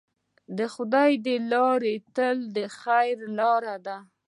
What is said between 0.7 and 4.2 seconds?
خدای لاره تل د خیر لاره ده.